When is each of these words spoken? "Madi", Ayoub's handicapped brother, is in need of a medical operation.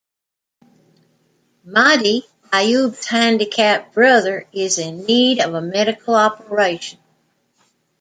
"Madi", 1.63 2.25
Ayoub's 2.51 3.05
handicapped 3.05 3.93
brother, 3.93 4.47
is 4.51 4.79
in 4.79 5.05
need 5.05 5.39
of 5.39 5.53
a 5.53 5.61
medical 5.61 6.15
operation. 6.15 6.97